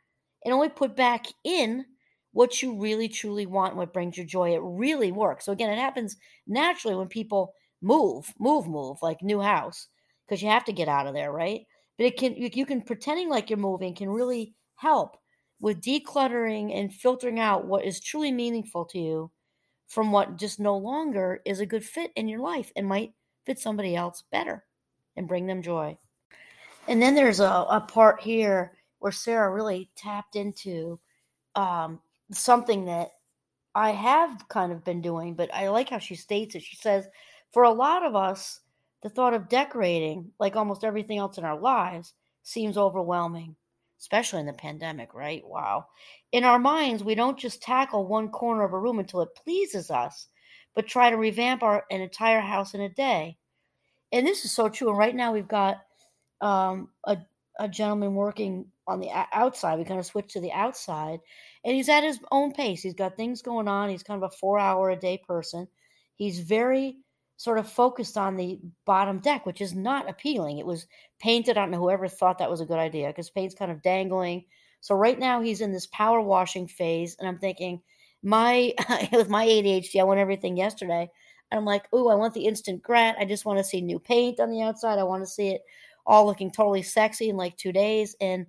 and 0.44 0.52
only 0.52 0.68
put 0.68 0.94
back 0.94 1.26
in 1.44 1.84
what 2.32 2.62
you 2.62 2.80
really 2.80 3.08
truly 3.08 3.46
want, 3.46 3.76
what 3.76 3.92
brings 3.92 4.16
you 4.16 4.24
joy. 4.24 4.54
It 4.54 4.60
really 4.62 5.12
works. 5.12 5.44
So 5.44 5.52
again, 5.52 5.70
it 5.70 5.78
happens 5.78 6.16
naturally 6.46 6.96
when 6.96 7.08
people 7.08 7.54
move, 7.80 8.32
move, 8.38 8.66
move, 8.66 8.98
like 9.02 9.22
new 9.22 9.40
house, 9.40 9.88
because 10.26 10.42
you 10.42 10.48
have 10.48 10.64
to 10.66 10.72
get 10.72 10.88
out 10.88 11.06
of 11.06 11.14
there, 11.14 11.32
right? 11.32 11.62
But 11.96 12.06
it 12.06 12.16
can 12.16 12.36
you, 12.36 12.50
you 12.52 12.66
can 12.66 12.82
pretending 12.82 13.28
like 13.28 13.50
you're 13.50 13.58
moving 13.58 13.94
can 13.94 14.10
really 14.10 14.54
help 14.76 15.16
with 15.60 15.80
decluttering 15.80 16.78
and 16.78 16.94
filtering 16.94 17.40
out 17.40 17.66
what 17.66 17.84
is 17.84 18.00
truly 18.00 18.30
meaningful 18.30 18.84
to 18.84 18.98
you 18.98 19.30
from 19.88 20.12
what 20.12 20.36
just 20.36 20.60
no 20.60 20.76
longer 20.76 21.40
is 21.44 21.60
a 21.60 21.66
good 21.66 21.84
fit 21.84 22.12
in 22.14 22.28
your 22.28 22.40
life 22.40 22.70
and 22.76 22.86
might 22.86 23.12
fit 23.44 23.58
somebody 23.58 23.96
else 23.96 24.22
better 24.30 24.64
and 25.16 25.26
bring 25.26 25.46
them 25.46 25.62
joy. 25.62 25.96
And 26.86 27.02
then 27.02 27.14
there's 27.14 27.40
a, 27.40 27.44
a 27.44 27.84
part 27.86 28.20
here 28.20 28.72
where 28.98 29.12
Sarah 29.12 29.52
really 29.52 29.90
tapped 29.96 30.36
into 30.36 30.98
um, 31.54 32.00
something 32.30 32.86
that 32.86 33.10
I 33.74 33.90
have 33.90 34.48
kind 34.48 34.72
of 34.72 34.84
been 34.84 35.00
doing, 35.00 35.34
but 35.34 35.52
I 35.54 35.68
like 35.68 35.90
how 35.90 35.98
she 35.98 36.14
states 36.14 36.54
it. 36.54 36.62
She 36.62 36.76
says, 36.76 37.06
for 37.52 37.62
a 37.62 37.70
lot 37.70 38.04
of 38.04 38.14
us, 38.16 38.60
the 39.02 39.08
thought 39.08 39.34
of 39.34 39.48
decorating, 39.48 40.30
like 40.40 40.56
almost 40.56 40.84
everything 40.84 41.18
else 41.18 41.38
in 41.38 41.44
our 41.44 41.58
lives, 41.58 42.14
seems 42.42 42.76
overwhelming 42.76 43.54
especially 44.00 44.40
in 44.40 44.46
the 44.46 44.52
pandemic, 44.52 45.14
right? 45.14 45.46
Wow. 45.46 45.86
In 46.32 46.44
our 46.44 46.58
minds, 46.58 47.02
we 47.02 47.14
don't 47.14 47.38
just 47.38 47.62
tackle 47.62 48.06
one 48.06 48.28
corner 48.28 48.64
of 48.64 48.72
a 48.72 48.78
room 48.78 48.98
until 48.98 49.22
it 49.22 49.34
pleases 49.34 49.90
us, 49.90 50.28
but 50.74 50.86
try 50.86 51.10
to 51.10 51.16
revamp 51.16 51.62
our 51.62 51.84
an 51.90 52.00
entire 52.00 52.40
house 52.40 52.74
in 52.74 52.80
a 52.80 52.88
day. 52.88 53.36
And 54.12 54.26
this 54.26 54.44
is 54.44 54.52
so 54.52 54.68
true. 54.68 54.90
And 54.90 54.98
right 54.98 55.14
now 55.14 55.32
we've 55.32 55.48
got 55.48 55.78
um, 56.40 56.90
a 57.04 57.18
a 57.60 57.66
gentleman 57.68 58.14
working 58.14 58.66
on 58.88 59.00
the 59.00 59.10
outside. 59.32 59.78
We 59.78 59.84
kind 59.84 60.00
of 60.00 60.06
switch 60.06 60.32
to 60.32 60.40
the 60.40 60.52
outside, 60.52 61.20
and 61.64 61.74
he's 61.74 61.88
at 61.88 62.04
his 62.04 62.18
own 62.30 62.52
pace. 62.52 62.82
He's 62.82 62.94
got 62.94 63.16
things 63.16 63.42
going 63.42 63.68
on. 63.68 63.88
He's 63.88 64.02
kind 64.02 64.22
of 64.22 64.30
a 64.30 64.36
four 64.36 64.58
hour 64.58 64.90
a 64.90 64.96
day 64.96 65.22
person. 65.26 65.68
He's 66.14 66.40
very 66.40 66.96
sort 67.36 67.58
of 67.58 67.70
focused 67.70 68.16
on 68.18 68.36
the 68.36 68.58
bottom 68.84 69.20
deck, 69.20 69.46
which 69.46 69.60
is 69.60 69.74
not 69.74 70.10
appealing. 70.10 70.58
It 70.58 70.66
was 70.66 70.86
painted. 71.20 71.56
I 71.56 71.60
don't 71.60 71.70
know 71.70 71.78
whoever 71.78 72.08
thought 72.08 72.38
that 72.38 72.50
was 72.50 72.60
a 72.60 72.66
good 72.66 72.78
idea 72.78 73.08
because 73.08 73.30
paint's 73.30 73.54
kind 73.54 73.70
of 73.70 73.82
dangling. 73.82 74.44
So 74.80 74.94
right 74.94 75.18
now 75.18 75.40
he's 75.40 75.60
in 75.60 75.72
this 75.72 75.86
power 75.86 76.20
washing 76.20 76.66
phase, 76.66 77.16
and 77.18 77.28
I'm 77.28 77.38
thinking, 77.38 77.80
my 78.22 78.74
with 79.12 79.28
my 79.28 79.46
ADHD, 79.46 80.00
I 80.00 80.04
want 80.04 80.20
everything 80.20 80.56
yesterday. 80.56 81.08
And 81.50 81.58
I'm 81.58 81.64
like, 81.64 81.86
oh, 81.92 82.08
I 82.08 82.14
want 82.14 82.34
the 82.34 82.46
instant 82.46 82.82
grat. 82.82 83.16
I 83.18 83.24
just 83.24 83.44
want 83.44 83.58
to 83.58 83.64
see 83.64 83.80
new 83.80 83.98
paint 83.98 84.40
on 84.40 84.50
the 84.50 84.62
outside. 84.62 84.98
I 84.98 85.04
want 85.04 85.22
to 85.22 85.30
see 85.30 85.48
it 85.50 85.62
all 86.04 86.26
looking 86.26 86.50
totally 86.50 86.82
sexy 86.82 87.28
in 87.28 87.36
like 87.36 87.56
two 87.56 87.72
days. 87.72 88.16
And 88.20 88.46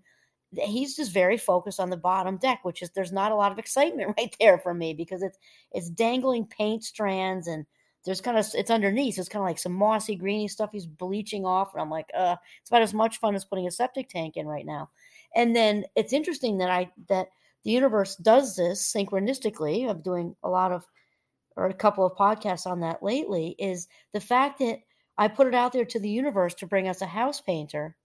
he's 0.54 0.96
just 0.96 1.12
very 1.12 1.38
focused 1.38 1.80
on 1.80 1.90
the 1.90 1.98
bottom 1.98 2.38
deck, 2.38 2.60
which 2.64 2.82
is 2.82 2.90
there's 2.92 3.12
not 3.12 3.32
a 3.32 3.36
lot 3.36 3.52
of 3.52 3.60
excitement 3.60 4.14
right 4.18 4.36
there 4.40 4.58
for 4.58 4.74
me 4.74 4.94
because 4.94 5.22
it's 5.22 5.38
it's 5.72 5.90
dangling 5.90 6.46
paint 6.46 6.84
strands 6.84 7.48
and 7.48 7.66
there's 8.06 8.22
kind 8.22 8.38
of 8.38 8.48
it's 8.54 8.72
underneath. 8.72 9.16
So 9.16 9.22
it's 9.22 9.30
kind 9.30 9.44
of 9.44 9.48
like 9.48 9.60
some 9.60 9.74
mossy, 9.74 10.16
greeny 10.16 10.48
stuff 10.48 10.72
he's 10.72 10.86
bleaching 10.86 11.46
off, 11.46 11.74
and 11.74 11.82
I'm 11.82 11.90
like, 11.90 12.10
uh, 12.18 12.38
it's 12.62 12.70
about 12.70 12.82
as 12.82 12.94
much 12.94 13.20
fun 13.20 13.36
as 13.36 13.46
putting 13.46 13.68
a 13.68 13.72
septic 13.72 14.10
tank 14.10 14.38
in 14.38 14.48
right 14.48 14.66
now. 14.66 14.90
And 15.36 15.56
then 15.56 15.86
it's 15.96 16.14
interesting 16.14 16.58
that 16.60 16.70
I 16.70 16.92
that 17.10 17.28
the 17.64 17.72
universe 17.72 18.16
does 18.16 18.56
this 18.56 18.92
synchronistically. 18.92 19.90
I'm 19.90 20.02
doing 20.02 20.36
a 20.44 20.50
lot 20.50 20.72
of 20.72 20.86
or 21.56 21.68
a 21.68 21.74
couple 21.74 22.06
of 22.06 22.14
podcasts 22.14 22.66
on 22.66 22.80
that 22.82 23.04
lately. 23.04 23.56
Is 23.60 23.88
the 24.14 24.22
fact 24.22 24.60
that 24.60 24.80
I 25.18 25.28
put 25.28 25.48
it 25.48 25.56
out 25.56 25.74
there 25.74 25.86
to 25.86 26.00
the 26.00 26.10
universe 26.10 26.54
to 26.56 26.68
bring 26.68 26.88
us 26.88 27.02
a 27.02 27.06
house 27.06 27.42
painter, 27.42 27.96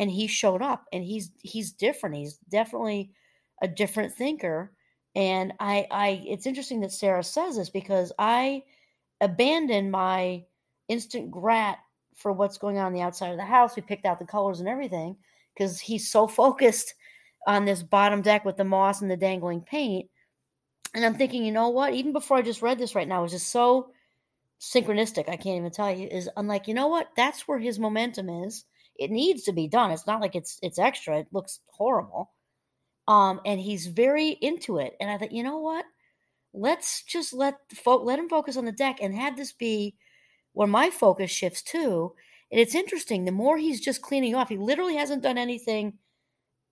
and 0.00 0.10
he 0.10 0.26
showed 0.26 0.62
up, 0.62 0.86
and 0.94 1.04
he's 1.04 1.30
he's 1.42 1.72
different. 1.72 2.16
He's 2.16 2.38
definitely 2.50 3.12
a 3.60 3.68
different 3.68 4.14
thinker. 4.14 4.72
And 5.14 5.52
I, 5.60 5.86
I, 5.90 6.24
it's 6.26 6.46
interesting 6.46 6.80
that 6.80 6.92
Sarah 6.92 7.22
says 7.22 7.56
this 7.56 7.68
because 7.68 8.10
I 8.18 8.62
abandoned 9.20 9.90
my 9.90 10.44
instant 10.88 11.30
grat 11.30 11.78
for 12.16 12.32
what's 12.32 12.56
going 12.56 12.78
on, 12.78 12.86
on 12.86 12.92
the 12.94 13.02
outside 13.02 13.32
of 13.32 13.36
the 13.36 13.44
house. 13.44 13.76
We 13.76 13.82
picked 13.82 14.06
out 14.06 14.18
the 14.18 14.24
colors 14.24 14.60
and 14.60 14.68
everything 14.68 15.16
because 15.54 15.78
he's 15.78 16.10
so 16.10 16.26
focused 16.42 16.94
on 17.46 17.66
this 17.66 17.82
bottom 17.82 18.22
deck 18.22 18.46
with 18.46 18.56
the 18.56 18.64
moss 18.64 19.02
and 19.02 19.10
the 19.10 19.18
dangling 19.18 19.60
paint. 19.60 20.08
And 20.94 21.04
I'm 21.04 21.14
thinking, 21.14 21.44
you 21.44 21.52
know 21.52 21.68
what? 21.68 21.92
Even 21.92 22.14
before 22.14 22.38
I 22.38 22.42
just 22.42 22.62
read 22.62 22.78
this 22.78 22.94
right 22.94 23.06
now, 23.06 23.20
it 23.20 23.24
was 23.24 23.32
just 23.32 23.48
so 23.48 23.90
synchronistic. 24.62 25.28
I 25.28 25.36
can't 25.36 25.58
even 25.58 25.70
tell 25.70 25.94
you. 25.94 26.08
Is 26.08 26.30
I'm 26.38 26.46
like, 26.46 26.68
you 26.68 26.74
know 26.74 26.88
what? 26.88 27.10
That's 27.16 27.46
where 27.46 27.58
his 27.58 27.78
momentum 27.78 28.30
is. 28.30 28.64
It 29.00 29.10
needs 29.10 29.44
to 29.44 29.52
be 29.52 29.66
done. 29.66 29.90
It's 29.90 30.06
not 30.06 30.20
like 30.20 30.36
it's 30.36 30.58
it's 30.62 30.78
extra. 30.78 31.18
It 31.18 31.28
looks 31.32 31.60
horrible. 31.68 32.30
Um, 33.08 33.40
and 33.46 33.58
he's 33.58 33.86
very 33.86 34.28
into 34.28 34.78
it. 34.78 34.94
And 35.00 35.10
I 35.10 35.16
thought, 35.16 35.32
you 35.32 35.42
know 35.42 35.58
what? 35.58 35.86
Let's 36.52 37.02
just 37.02 37.32
let 37.32 37.56
fo- 37.74 38.04
let 38.04 38.18
him 38.18 38.28
focus 38.28 38.56
on 38.56 38.66
the 38.66 38.72
deck 38.72 38.98
and 39.00 39.14
have 39.14 39.36
this 39.36 39.52
be 39.52 39.96
where 40.52 40.68
my 40.68 40.90
focus 40.90 41.30
shifts 41.30 41.62
to. 41.62 42.12
And 42.52 42.60
it's 42.60 42.74
interesting. 42.74 43.24
The 43.24 43.32
more 43.32 43.56
he's 43.56 43.80
just 43.80 44.02
cleaning 44.02 44.34
off, 44.34 44.50
he 44.50 44.58
literally 44.58 44.96
hasn't 44.96 45.22
done 45.22 45.38
anything 45.38 45.94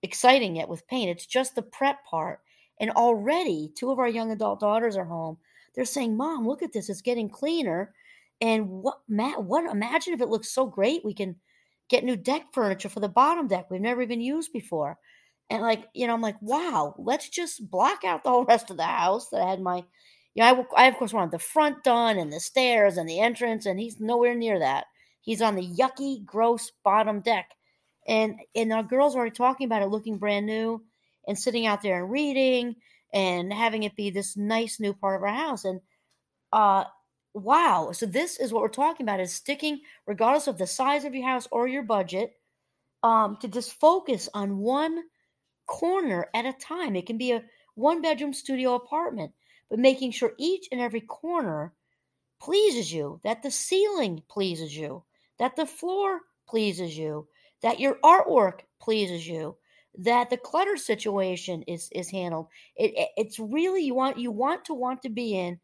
exciting 0.03 0.55
yet 0.55 0.69
with 0.69 0.87
paint. 0.87 1.09
It's 1.09 1.25
just 1.25 1.55
the 1.55 1.63
prep 1.63 2.05
part. 2.05 2.41
And 2.79 2.91
already, 2.91 3.71
two 3.75 3.91
of 3.91 3.99
our 3.99 4.07
young 4.07 4.31
adult 4.31 4.59
daughters 4.59 4.95
are 4.95 5.05
home. 5.05 5.37
They're 5.73 5.83
saying, 5.85 6.15
"Mom, 6.15 6.47
look 6.47 6.61
at 6.61 6.73
this! 6.73 6.89
It's 6.89 7.01
getting 7.01 7.29
cleaner." 7.29 7.93
And 8.39 8.69
what, 8.69 8.99
Matt? 9.07 9.43
What? 9.43 9.69
Imagine 9.69 10.13
if 10.13 10.21
it 10.21 10.29
looks 10.29 10.51
so 10.51 10.67
great. 10.67 11.03
We 11.03 11.13
can 11.13 11.35
get 11.89 12.03
new 12.03 12.15
deck 12.15 12.45
furniture 12.53 12.89
for 12.89 12.99
the 12.99 13.09
bottom 13.09 13.47
deck 13.47 13.69
we've 13.69 13.81
never 13.81 14.01
even 14.01 14.21
used 14.21 14.53
before. 14.53 14.97
And 15.49 15.63
like, 15.63 15.85
you 15.93 16.05
know, 16.05 16.13
I'm 16.13 16.21
like, 16.21 16.39
wow, 16.41 16.93
let's 16.97 17.27
just 17.29 17.69
block 17.69 18.03
out 18.03 18.23
the 18.23 18.29
whole 18.29 18.45
rest 18.45 18.69
of 18.69 18.77
the 18.77 18.83
house 18.83 19.29
that 19.29 19.41
I 19.41 19.49
had 19.49 19.59
my, 19.59 19.83
you 20.35 20.43
know, 20.43 20.67
I, 20.75 20.85
I 20.85 20.87
of 20.87 20.95
course 20.95 21.11
wanted 21.11 21.31
the 21.31 21.39
front 21.39 21.83
done 21.83 22.17
and 22.17 22.31
the 22.31 22.39
stairs 22.39 22.97
and 22.97 23.09
the 23.09 23.19
entrance, 23.19 23.65
and 23.65 23.79
he's 23.79 23.99
nowhere 23.99 24.35
near 24.35 24.59
that. 24.59 24.85
He's 25.21 25.41
on 25.41 25.55
the 25.55 25.67
yucky, 25.67 26.23
gross 26.23 26.71
bottom 26.83 27.21
deck. 27.21 27.49
And 28.07 28.39
and 28.55 28.71
our 28.71 28.83
girls 28.83 29.15
are 29.15 29.29
talking 29.29 29.65
about 29.65 29.81
it 29.81 29.87
looking 29.87 30.17
brand 30.17 30.45
new 30.45 30.83
and 31.27 31.37
sitting 31.37 31.65
out 31.65 31.81
there 31.81 32.01
and 32.01 32.11
reading 32.11 32.75
and 33.13 33.51
having 33.51 33.83
it 33.83 33.95
be 33.95 34.09
this 34.09 34.37
nice 34.37 34.79
new 34.79 34.93
part 34.93 35.17
of 35.17 35.23
our 35.23 35.33
house. 35.35 35.65
And 35.65 35.81
uh 36.51 36.85
wow. 37.33 37.91
So 37.91 38.05
this 38.05 38.39
is 38.39 38.51
what 38.51 38.61
we're 38.61 38.69
talking 38.69 39.05
about 39.05 39.19
is 39.19 39.33
sticking, 39.33 39.81
regardless 40.05 40.47
of 40.47 40.57
the 40.57 40.67
size 40.67 41.05
of 41.05 41.15
your 41.15 41.27
house 41.27 41.47
or 41.51 41.67
your 41.67 41.83
budget, 41.83 42.33
um, 43.03 43.37
to 43.41 43.47
just 43.47 43.79
focus 43.79 44.29
on 44.33 44.57
one 44.57 45.03
corner 45.67 46.27
at 46.33 46.45
a 46.45 46.53
time. 46.53 46.95
It 46.95 47.05
can 47.05 47.17
be 47.17 47.31
a 47.31 47.43
one 47.75 48.01
bedroom 48.01 48.33
studio 48.33 48.75
apartment, 48.75 49.31
but 49.69 49.79
making 49.79 50.11
sure 50.11 50.33
each 50.37 50.67
and 50.71 50.81
every 50.81 51.01
corner 51.01 51.73
pleases 52.41 52.91
you, 52.91 53.19
that 53.23 53.43
the 53.43 53.51
ceiling 53.51 54.23
pleases 54.29 54.75
you, 54.75 55.03
that 55.37 55.55
the 55.55 55.65
floor 55.65 56.21
pleases 56.47 56.97
you, 56.97 57.27
that 57.61 57.79
your 57.79 57.95
artwork 58.03 58.61
pleases 58.81 59.27
you, 59.27 59.55
that 59.97 60.29
the 60.29 60.37
clutter 60.37 60.77
situation 60.77 61.63
is 61.63 61.89
is 61.91 62.09
handled. 62.09 62.47
It, 62.75 62.93
it, 62.95 63.09
it's 63.17 63.39
really 63.39 63.83
you 63.83 63.95
want 63.95 64.17
you 64.17 64.31
want 64.31 64.65
to 64.65 64.73
want 64.73 65.01
to 65.03 65.09
be 65.09 65.37
in 65.37 65.59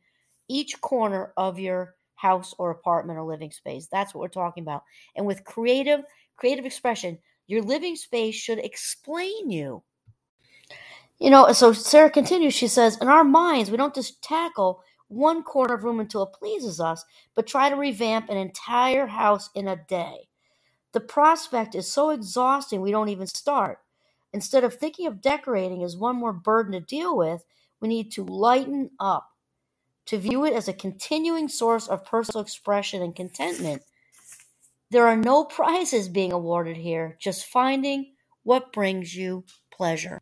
each 0.50 0.82
corner 0.82 1.34
of 1.38 1.60
your 1.60 1.96
house 2.16 2.54
or 2.60 2.72
apartment 2.72 3.20
or 3.20 3.26
living 3.26 3.52
space. 3.52 3.88
That's 3.92 4.14
what 4.14 4.22
we're 4.22 4.30
talking 4.30 4.64
about. 4.64 4.84
And 5.16 5.26
with 5.26 5.46
creative 5.46 6.02
creative 6.38 6.66
expression, 6.66 7.20
your 7.48 7.62
living 7.62 7.96
space 7.96 8.36
should 8.36 8.60
explain 8.60 9.52
you. 9.52 9.84
You 11.20 11.30
know, 11.30 11.52
so 11.54 11.74
Sarah 11.74 12.10
continues, 12.10 12.54
she 12.54 12.68
says, 12.68 12.98
in 13.02 13.08
our 13.08 13.24
minds, 13.24 13.72
we 13.72 13.78
don't 13.78 13.96
just 13.96 14.22
tackle 14.22 14.82
one 15.08 15.44
corner 15.44 15.76
of 15.76 15.84
room 15.84 16.00
until 16.00 16.24
it 16.24 16.34
pleases 16.38 16.80
us, 16.82 17.06
but 17.36 17.48
try 17.48 17.70
to 17.70 17.76
revamp 17.76 18.30
an 18.30 18.38
entire 18.38 19.08
house 19.08 19.50
in 19.56 19.68
a 19.68 19.78
day. 19.88 20.28
The 20.94 21.02
prospect 21.02 21.76
is 21.76 21.92
so 21.92 22.12
exhausting 22.12 22.82
we 22.82 22.92
don't 22.92 23.10
even 23.10 23.28
start. 23.28 23.80
Instead 24.34 24.66
of 24.66 24.76
thinking 24.76 25.08
of 25.08 25.22
decorating 25.22 25.84
as 25.84 25.98
one 25.98 26.18
more 26.18 26.34
burden 26.34 26.74
to 26.74 26.82
deal 26.82 27.18
with, 27.18 27.46
we 27.82 27.90
need 27.90 28.12
to 28.14 28.26
lighten 28.26 28.92
up 29.00 29.30
to 30.08 30.18
view 30.18 30.46
it 30.46 30.54
as 30.54 30.68
a 30.68 30.74
continuing 30.74 31.48
source 31.48 31.88
of 31.88 32.06
personal 32.06 32.44
expression 32.44 33.02
and 33.02 33.16
contentment. 33.16 33.82
There 34.92 35.08
are 35.08 35.18
no 35.18 35.46
prizes 35.46 36.08
being 36.08 36.32
awarded 36.32 36.78
here, 36.78 37.18
just 37.20 37.46
finding 37.46 38.14
what 38.44 38.72
brings 38.72 39.16
you 39.16 39.44
pleasure. 39.72 40.22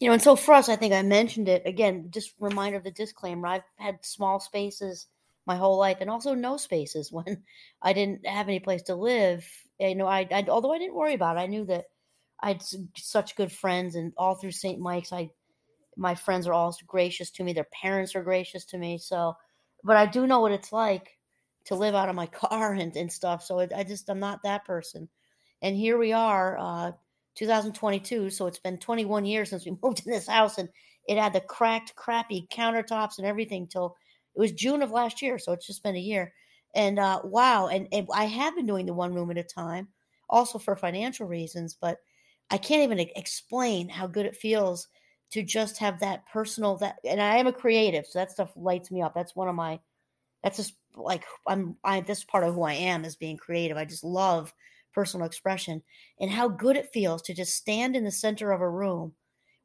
You 0.00 0.08
know, 0.08 0.14
and 0.14 0.22
so 0.22 0.34
for 0.34 0.54
us, 0.54 0.68
I 0.68 0.74
think 0.74 0.92
I 0.92 1.02
mentioned 1.02 1.48
it 1.48 1.62
again, 1.64 2.08
just 2.10 2.34
reminder 2.40 2.78
of 2.78 2.84
the 2.84 2.90
disclaimer. 2.90 3.46
I've 3.46 3.62
had 3.78 4.04
small 4.04 4.40
spaces 4.40 5.06
my 5.46 5.56
whole 5.56 5.78
life 5.78 5.98
and 6.00 6.10
also 6.10 6.34
no 6.34 6.56
spaces 6.56 7.10
when 7.12 7.42
I 7.80 7.92
didn't 7.92 8.26
have 8.26 8.48
any 8.48 8.60
place 8.60 8.82
to 8.84 8.94
live. 8.94 9.46
You 9.78 9.94
know, 9.94 10.06
I, 10.06 10.26
I 10.30 10.44
although 10.48 10.72
I 10.72 10.78
didn't 10.78 10.96
worry 10.96 11.14
about 11.14 11.36
it, 11.36 11.40
I 11.40 11.46
knew 11.46 11.64
that 11.66 11.84
I 12.42 12.48
had 12.48 12.62
such 12.96 13.36
good 13.36 13.52
friends, 13.52 13.94
and 13.94 14.12
all 14.16 14.34
through 14.34 14.50
St. 14.50 14.80
Mike's, 14.80 15.12
I 15.12 15.30
my 15.96 16.14
friends 16.14 16.46
are 16.46 16.52
all 16.52 16.76
gracious 16.86 17.30
to 17.32 17.44
me. 17.44 17.52
Their 17.52 17.68
parents 17.72 18.14
are 18.14 18.22
gracious 18.22 18.64
to 18.66 18.78
me. 18.78 18.98
So, 18.98 19.36
but 19.84 19.96
I 19.96 20.06
do 20.06 20.26
know 20.26 20.40
what 20.40 20.52
it's 20.52 20.72
like 20.72 21.18
to 21.66 21.74
live 21.74 21.94
out 21.94 22.08
of 22.08 22.14
my 22.14 22.26
car 22.26 22.74
and, 22.74 22.94
and 22.96 23.12
stuff. 23.12 23.44
So 23.44 23.60
it, 23.60 23.72
I 23.74 23.84
just, 23.84 24.08
I'm 24.08 24.20
not 24.20 24.42
that 24.42 24.64
person. 24.64 25.08
And 25.60 25.76
here 25.76 25.98
we 25.98 26.12
are, 26.12 26.58
uh, 26.58 26.92
2022. 27.34 28.30
So 28.30 28.46
it's 28.46 28.58
been 28.58 28.78
21 28.78 29.24
years 29.24 29.50
since 29.50 29.64
we 29.64 29.76
moved 29.82 30.02
in 30.06 30.12
this 30.12 30.28
house 30.28 30.58
and 30.58 30.68
it 31.08 31.18
had 31.18 31.32
the 31.32 31.40
cracked, 31.40 31.94
crappy 31.96 32.46
countertops 32.52 33.18
and 33.18 33.26
everything 33.26 33.66
till 33.66 33.96
it 34.34 34.40
was 34.40 34.52
June 34.52 34.82
of 34.82 34.90
last 34.90 35.22
year. 35.22 35.38
So 35.38 35.52
it's 35.52 35.66
just 35.66 35.82
been 35.82 35.96
a 35.96 36.00
year. 36.00 36.32
And 36.74 36.98
uh, 36.98 37.20
wow. 37.24 37.68
And, 37.68 37.86
and 37.92 38.08
I 38.14 38.24
have 38.24 38.56
been 38.56 38.66
doing 38.66 38.86
the 38.86 38.94
one 38.94 39.14
room 39.14 39.30
at 39.30 39.36
a 39.36 39.42
time 39.42 39.88
also 40.30 40.58
for 40.58 40.74
financial 40.74 41.26
reasons, 41.26 41.76
but 41.78 41.98
I 42.50 42.58
can't 42.58 42.82
even 42.82 42.98
explain 43.16 43.88
how 43.88 44.06
good 44.06 44.26
it 44.26 44.36
feels 44.36 44.88
to 45.32 45.42
just 45.42 45.78
have 45.78 46.00
that 46.00 46.26
personal 46.26 46.76
that 46.78 46.96
and 47.04 47.20
I 47.20 47.36
am 47.36 47.46
a 47.46 47.52
creative, 47.52 48.06
so 48.06 48.18
that 48.18 48.32
stuff 48.32 48.52
lights 48.56 48.90
me 48.90 49.02
up. 49.02 49.14
That's 49.14 49.36
one 49.36 49.48
of 49.48 49.54
my 49.54 49.80
that's 50.42 50.56
just 50.58 50.74
like 50.96 51.24
I'm 51.46 51.76
I 51.84 52.00
this 52.00 52.24
part 52.24 52.44
of 52.44 52.54
who 52.54 52.62
I 52.62 52.74
am 52.74 53.04
is 53.04 53.16
being 53.16 53.36
creative. 53.36 53.76
I 53.76 53.84
just 53.84 54.04
love 54.04 54.54
personal 54.92 55.26
expression 55.26 55.82
and 56.20 56.30
how 56.30 56.48
good 56.48 56.76
it 56.76 56.90
feels 56.92 57.22
to 57.22 57.34
just 57.34 57.54
stand 57.56 57.96
in 57.96 58.04
the 58.04 58.10
center 58.10 58.52
of 58.52 58.60
a 58.60 58.68
room 58.68 59.14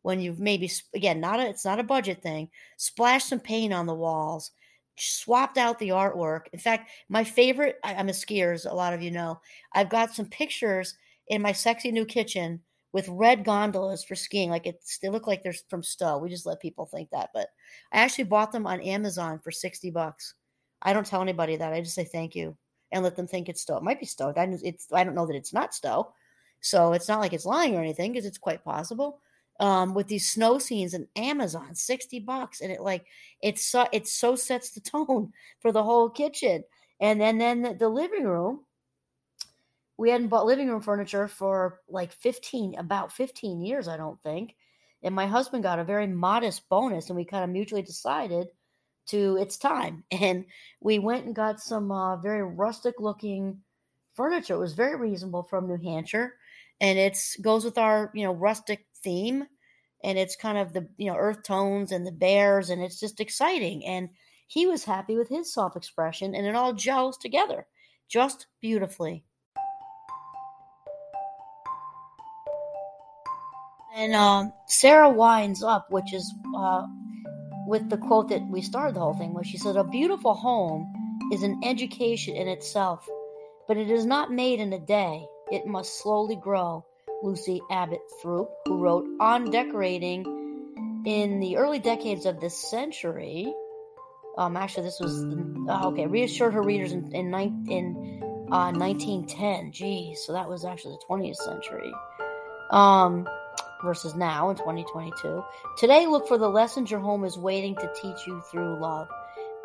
when 0.02 0.20
you've 0.22 0.40
maybe 0.40 0.72
again 0.96 1.20
not 1.20 1.40
a, 1.40 1.48
it's 1.48 1.66
not 1.66 1.80
a 1.80 1.84
budget 1.84 2.22
thing 2.22 2.50
splash 2.78 3.26
some 3.26 3.40
paint 3.40 3.74
on 3.74 3.86
the 3.86 3.94
walls 3.94 4.52
swapped 4.98 5.58
out 5.58 5.78
the 5.80 5.90
artwork 5.90 6.44
in 6.54 6.60
fact 6.60 6.90
my 7.10 7.24
favorite 7.24 7.78
I, 7.84 7.96
i'm 7.96 8.10
a 8.10 8.14
skier 8.14 8.54
as 8.54 8.66
a 8.66 8.74
lot 8.74 8.94
of 8.94 9.02
you 9.02 9.12
know 9.12 9.40
i've 9.74 9.90
got 9.90 10.16
some 10.16 10.28
pictures 10.28 10.96
in 11.28 11.42
my 11.42 11.52
sexy 11.52 11.92
new 11.92 12.06
kitchen 12.06 12.62
with 12.94 13.08
red 13.10 13.44
gondolas 13.44 14.04
for 14.04 14.16
skiing. 14.16 14.50
Like 14.50 14.66
it's 14.66 14.98
they 15.00 15.10
look 15.10 15.28
like 15.28 15.44
they're 15.44 15.54
from 15.70 15.84
Stowe. 15.84 16.18
We 16.18 16.30
just 16.30 16.46
let 16.46 16.60
people 16.62 16.86
think 16.86 17.10
that, 17.12 17.30
but 17.34 17.50
I 17.92 18.00
actually 18.00 18.26
bought 18.26 18.52
them 18.52 18.68
on 18.68 18.82
Amazon 18.82 19.40
for 19.40 19.52
sixty 19.52 19.92
bucks. 19.92 20.34
I 20.82 20.94
don't 20.94 21.06
tell 21.06 21.22
anybody 21.22 21.56
that. 21.56 21.74
I 21.74 21.82
just 21.82 21.96
say 21.96 22.06
thank 22.06 22.36
you 22.36 22.56
and 22.92 23.04
let 23.04 23.16
them 23.16 23.28
think 23.28 23.50
it's 23.50 23.62
Stowe. 23.62 23.78
It 23.78 23.84
might 23.84 24.00
be 24.00 24.06
Stowe. 24.06 24.34
I, 24.36 24.48
it's 24.64 24.88
I 24.92 25.04
don't 25.04 25.16
know 25.16 25.28
that 25.28 25.36
it's 25.36 25.54
not 25.54 25.74
Stowe, 25.74 26.14
so 26.62 26.94
it's 26.94 27.08
not 27.08 27.20
like 27.20 27.34
it's 27.34 27.46
lying 27.46 27.76
or 27.76 27.82
anything 27.82 28.12
because 28.12 28.26
it's 28.26 28.38
quite 28.38 28.64
possible. 28.64 29.20
Um, 29.60 29.96
with 29.96 30.08
these 30.08 30.32
snow 30.32 30.60
scenes 30.60 30.94
and 30.94 31.08
Amazon, 31.16 31.76
sixty 31.76 32.20
bucks, 32.20 32.62
and 32.62 32.72
it 32.72 32.82
like 32.82 33.06
it's 33.42 33.66
so 33.66 33.88
it 33.92 34.08
so 34.08 34.36
sets 34.36 34.72
the 34.72 34.82
tone 34.82 35.34
for 35.60 35.72
the 35.72 35.84
whole 35.84 36.10
kitchen. 36.10 36.64
And 37.00 37.22
then 37.22 37.38
then 37.38 37.62
the, 37.62 37.74
the 37.74 37.90
living 37.90 38.24
room 38.24 38.62
we 39.98 40.10
hadn't 40.10 40.28
bought 40.28 40.46
living 40.46 40.70
room 40.70 40.82
furniture 40.82 41.28
for 41.28 41.80
like 41.90 42.12
15 42.12 42.76
about 42.78 43.12
15 43.12 43.62
years 43.62 43.88
i 43.88 43.98
don't 43.98 44.22
think. 44.22 44.56
And 45.04 45.14
my 45.14 45.28
husband 45.28 45.64
got 45.64 45.80
a 45.80 45.84
very 45.84 46.08
modest 46.08 46.68
bonus 46.70 47.08
and 47.08 47.16
we 47.16 47.26
kind 47.26 47.44
of 47.44 47.50
mutually 47.50 47.82
decided 47.82 48.48
to 49.08 49.38
it's 49.38 49.58
time. 49.58 50.04
And 50.12 50.46
we 50.82 51.00
went 51.00 51.26
and 51.26 51.36
got 51.36 51.60
some 51.60 51.92
uh, 51.92 52.18
very 52.18 52.44
rustic 52.44 52.96
looking 53.00 53.62
furniture. 54.14 54.56
It 54.56 54.60
was 54.60 54.74
very 54.74 54.96
reasonable 54.96 55.44
from 55.44 55.68
new 55.68 55.78
hampshire 55.78 56.36
and 56.82 56.98
it's 57.00 57.36
goes 57.38 57.66
with 57.66 57.78
our 57.78 58.12
you 58.14 58.24
know 58.24 58.34
rustic 58.34 58.86
theme 59.04 59.46
and 60.04 60.18
it's 60.18 60.36
kind 60.36 60.58
of 60.58 60.74
the 60.74 60.88
you 60.98 61.08
know 61.12 61.18
earth 61.18 61.44
tones 61.44 61.92
and 61.92 62.06
the 62.06 62.12
bears 62.12 62.70
and 62.70 62.82
it's 62.82 63.00
just 63.00 63.20
exciting. 63.20 63.86
And 63.86 64.10
he 64.48 64.66
was 64.66 64.84
happy 64.84 65.16
with 65.18 65.30
his 65.30 65.54
self 65.54 65.76
expression 65.76 66.34
and 66.36 66.46
it 66.46 66.56
all 66.56 66.74
gels 66.74 67.18
together 67.18 67.68
just 68.10 68.48
beautifully 68.62 69.24
And 73.98 74.14
um, 74.14 74.54
Sarah 74.68 75.10
winds 75.10 75.64
up, 75.64 75.88
which 75.90 76.14
is 76.14 76.32
uh, 76.56 76.84
with 77.66 77.90
the 77.90 77.98
quote 77.98 78.30
that 78.30 78.48
we 78.48 78.62
started 78.62 78.96
the 78.96 79.00
whole 79.00 79.18
thing 79.18 79.34
with. 79.34 79.48
She 79.48 79.58
said, 79.58 79.76
A 79.76 79.84
beautiful 79.84 80.36
home 80.36 80.88
is 81.34 81.42
an 81.42 81.60
education 81.64 82.36
in 82.36 82.48
itself, 82.48 83.10
but 83.68 83.76
it 83.76 83.90
is 83.90 84.06
not 84.06 84.32
made 84.32 84.60
in 84.60 84.72
a 84.72 84.80
day. 84.80 85.26
It 85.52 85.66
must 85.66 86.00
slowly 86.00 86.36
grow. 86.36 86.86
Lucy 87.24 87.60
Abbott 87.72 88.02
Throop, 88.22 88.48
who 88.66 88.78
wrote 88.78 89.08
On 89.20 89.50
Decorating 89.50 90.24
in 91.08 91.40
the 91.40 91.58
early 91.58 91.80
decades 91.80 92.28
of 92.28 92.40
this 92.40 92.56
century, 92.56 93.52
um, 94.38 94.56
actually, 94.56 94.84
this 94.84 95.00
was 95.00 95.18
oh, 95.68 95.90
okay. 95.90 96.06
Reassured 96.06 96.54
her 96.54 96.62
readers 96.62 96.92
in 96.92 97.12
in, 97.16 97.34
in 97.68 98.48
uh, 98.52 98.72
1910. 98.72 99.72
Geez, 99.72 100.24
so 100.24 100.34
that 100.34 100.48
was 100.48 100.64
actually 100.64 100.94
the 100.94 101.16
20th 101.16 101.38
century. 101.38 101.92
Um, 102.70 103.28
versus 103.84 104.16
now 104.16 104.50
in 104.50 104.56
2022. 104.56 105.44
Today, 105.78 106.06
look 106.08 106.28
for 106.28 106.38
the 106.38 106.50
lessons 106.50 106.92
your 106.92 107.00
home 107.00 107.24
is 107.24 107.38
waiting 107.38 107.76
to 107.76 107.92
teach 108.02 108.28
you 108.28 108.42
through 108.52 108.80
love. 108.80 109.08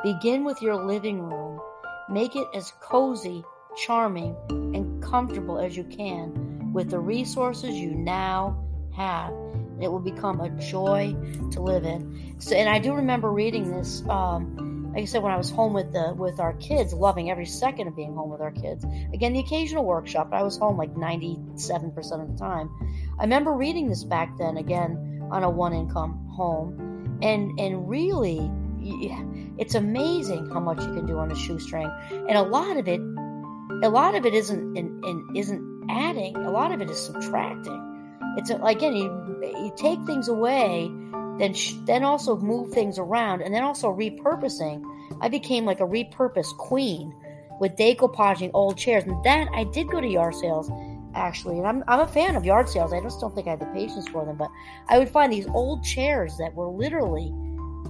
Begin 0.03 0.45
with 0.45 0.61
your 0.61 0.77
living 0.77 1.21
room. 1.21 1.61
Make 2.09 2.37
it 2.37 2.47
as 2.55 2.73
cozy, 2.81 3.45
charming, 3.77 4.37
and 4.51 5.03
comfortable 5.03 5.59
as 5.59 5.77
you 5.77 5.85
can 5.85 6.73
with 6.73 6.91
the 6.91 6.99
resources 6.99 7.75
you 7.75 7.95
now 7.95 8.59
have. 8.95 9.33
It 9.81 9.91
will 9.91 10.01
become 10.01 10.41
a 10.41 10.51
joy 10.51 11.15
to 11.51 11.61
live 11.61 11.85
in. 11.85 12.37
So, 12.39 12.57
and 12.57 12.69
I 12.69 12.79
do 12.79 12.95
remember 12.95 13.31
reading 13.31 13.71
this. 13.71 14.03
Um, 14.09 14.93
like 14.95 15.03
I 15.03 15.05
said, 15.07 15.23
when 15.23 15.33
I 15.33 15.39
was 15.39 15.51
home 15.51 15.73
with 15.73 15.93
the 15.93 16.13
with 16.15 16.39
our 16.39 16.53
kids, 16.55 16.93
loving 16.93 17.31
every 17.31 17.47
second 17.47 17.89
of 17.89 17.97
being 17.97 18.15
home 18.15 18.31
with 18.31 18.41
our 18.41 18.51
kids. 18.51 18.85
Again, 19.15 19.33
the 19.33 19.41
occasional 19.41 19.85
workshop, 19.85 20.31
but 20.31 20.37
I 20.37 20.43
was 20.43 20.59
home 20.59 20.77
like 20.77 20.97
ninety 20.97 21.39
seven 21.57 21.93
percent 21.93 22.23
of 22.23 22.33
the 22.33 22.39
time. 22.39 22.69
I 23.19 23.23
remember 23.23 23.53
reading 23.53 23.89
this 23.89 24.05
back 24.05 24.37
then. 24.39 24.57
Again, 24.57 25.29
on 25.31 25.45
a 25.45 25.51
one 25.51 25.73
income 25.73 26.29
home, 26.35 27.19
and 27.23 27.59
and 27.59 27.89
really, 27.89 28.51
it's 29.59 29.75
amazing 29.75 30.51
how 30.51 30.61
much 30.61 30.81
you 30.83 30.93
can 30.93 31.07
do 31.07 31.19
on 31.19 31.31
a 31.31 31.37
shoestring, 31.37 31.91
and 32.11 32.37
a 32.37 32.43
lot 32.43 32.77
of 32.77 32.89
it, 32.89 33.01
a 33.83 33.89
lot 33.89 34.15
of 34.15 34.27
it 34.27 34.35
isn't 34.35 34.77
isn't 35.37 35.87
adding. 35.91 36.37
A 36.37 36.51
lot 36.51 36.73
of 36.73 36.81
it 36.81 36.91
is 36.91 36.99
subtracting 36.99 37.93
it's 38.37 38.51
a, 38.51 38.57
again 38.63 38.95
you, 38.97 39.05
you 39.43 39.73
take 39.77 40.03
things 40.05 40.29
away 40.29 40.91
then 41.39 41.55
sh- 41.55 41.75
then 41.85 42.05
also 42.05 42.37
move 42.37 42.73
things 42.73 42.99
around 42.99 43.43
and 43.43 43.55
then 43.55 43.63
also 43.63 43.95
repurposing 43.95 44.83
i 45.21 45.29
became 45.29 45.65
like 45.65 45.81
a 45.81 45.87
repurposed 45.87 46.57
queen 46.57 47.15
with 47.61 47.77
decoupaging 47.77 48.51
old 48.55 48.77
chairs 48.79 49.05
and 49.05 49.23
that 49.25 49.49
i 49.55 49.65
did 49.65 49.89
go 49.89 50.01
to 50.01 50.09
yard 50.09 50.35
sales 50.35 50.71
actually 51.15 51.59
and 51.59 51.67
I'm, 51.67 51.85
I'm 51.89 52.01
a 52.01 52.07
fan 52.07 52.37
of 52.37 52.45
yard 52.45 52.69
sales. 52.69 52.93
I 52.93 53.01
just 53.01 53.21
don't 53.21 53.35
think 53.35 53.47
i 53.47 53.51
have 53.51 53.61
the 53.61 53.67
patience 53.67 54.09
for 54.09 54.25
them 54.25 54.37
but 54.37 54.51
i 54.89 54.99
would 54.99 55.09
find 55.09 55.33
these 55.33 55.47
old 55.49 55.85
chairs 55.85 56.37
that 56.39 56.55
were 56.55 56.69
literally 56.69 57.31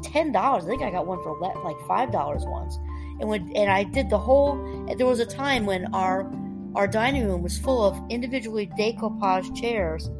$10 0.00 0.36
i 0.36 0.60
think 0.60 0.82
i 0.82 0.90
got 0.90 1.06
one 1.06 1.22
for 1.22 1.38
like 1.40 1.76
$5 2.10 2.50
once. 2.50 2.78
And 3.20 3.28
when 3.28 3.54
and 3.56 3.70
i 3.70 3.84
did 3.84 4.10
the 4.10 4.18
whole 4.18 4.86
there 4.96 5.06
was 5.06 5.20
a 5.20 5.26
time 5.26 5.66
when 5.66 5.94
our 5.94 6.30
our 6.74 6.86
dining 6.86 7.26
room 7.26 7.42
was 7.42 7.58
full 7.58 7.84
of 7.84 8.00
individually 8.10 8.66
decoupaged 8.78 9.54
chairs 9.54 10.10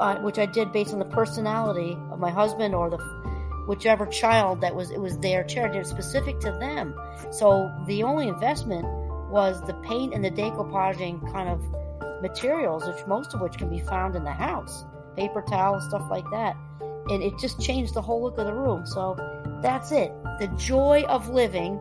uh, 0.00 0.16
which 0.20 0.38
I 0.38 0.46
did 0.46 0.72
based 0.72 0.92
on 0.92 0.98
the 0.98 1.04
personality 1.06 1.96
of 2.10 2.18
my 2.18 2.30
husband 2.30 2.74
or 2.74 2.90
the 2.90 2.98
whichever 3.66 4.06
child 4.06 4.60
that 4.62 4.74
was 4.74 4.90
it 4.90 5.00
was 5.00 5.18
their 5.18 5.44
charity 5.44 5.82
specific 5.84 6.40
to 6.40 6.50
them. 6.52 6.94
So 7.30 7.70
the 7.86 8.02
only 8.02 8.28
investment 8.28 8.86
was 9.30 9.60
the 9.66 9.74
paint 9.74 10.14
and 10.14 10.24
the 10.24 10.30
decoupaging 10.30 11.30
kind 11.32 11.48
of 11.48 11.60
materials, 12.20 12.86
which 12.86 13.06
most 13.06 13.34
of 13.34 13.40
which 13.40 13.56
can 13.56 13.68
be 13.68 13.80
found 13.80 14.16
in 14.16 14.24
the 14.24 14.32
house, 14.32 14.84
paper 15.16 15.42
towels, 15.42 15.84
stuff 15.88 16.06
like 16.10 16.28
that. 16.30 16.56
And 17.10 17.22
it 17.22 17.38
just 17.38 17.60
changed 17.60 17.94
the 17.94 18.02
whole 18.02 18.22
look 18.22 18.38
of 18.38 18.46
the 18.46 18.54
room. 18.54 18.86
So 18.86 19.16
that's 19.62 19.92
it. 19.92 20.12
The 20.40 20.48
joy 20.58 21.04
of 21.08 21.28
living 21.28 21.78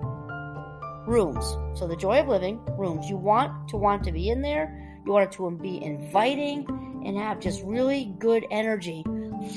rooms. 1.06 1.46
So 1.78 1.88
the 1.88 1.96
joy 1.96 2.20
of 2.20 2.28
living 2.28 2.64
rooms. 2.78 3.10
You 3.10 3.18
want 3.18 3.70
to 3.70 3.78
want 3.78 4.04
to 4.06 4.12
be 4.12 4.30
in 4.30 4.42
there. 4.42 5.02
You 5.06 5.12
want 5.12 5.34
it 5.34 5.38
to 5.38 5.52
be 5.52 5.84
inviting 5.84 6.66
and 7.06 7.18
have 7.18 7.40
just 7.40 7.64
really 7.64 8.14
good 8.20 8.46
energy 8.52 9.04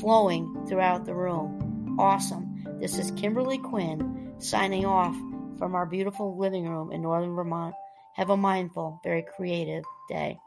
flowing 0.00 0.66
throughout 0.68 1.04
the 1.04 1.14
room. 1.14 1.96
Awesome. 1.98 2.64
This 2.80 2.98
is 2.98 3.10
Kimberly 3.12 3.58
Quinn 3.58 4.34
signing 4.38 4.86
off 4.86 5.16
from 5.58 5.74
our 5.74 5.86
beautiful 5.86 6.38
living 6.38 6.68
room 6.68 6.92
in 6.92 7.02
northern 7.02 7.34
Vermont. 7.34 7.74
Have 8.14 8.30
a 8.30 8.36
mindful, 8.36 9.00
very 9.04 9.22
creative 9.36 9.84
day. 10.08 10.38